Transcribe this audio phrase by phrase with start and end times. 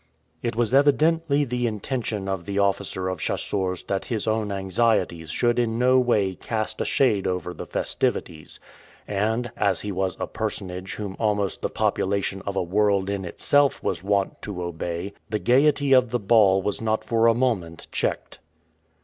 [0.41, 5.59] It was evidently the intention of the officer of chasseurs that his own anxieties should
[5.59, 8.59] in no way cast a shade over the festivities;
[9.07, 13.83] and, as he was a personage whom almost the population of a world in itself
[13.83, 18.39] was wont to obey, the gayety of the ball was not for a moment checked.